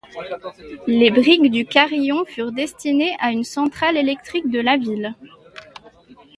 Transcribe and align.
Les 0.87 1.11
briques 1.11 1.51
du 1.51 1.63
carillon 1.63 2.25
furent 2.25 2.51
destinées 2.53 3.15
à 3.19 3.29
une 3.29 3.43
centrale 3.43 3.97
électrique 3.97 4.49
de 4.49 4.59
la 4.59 4.75
ville. 4.75 5.13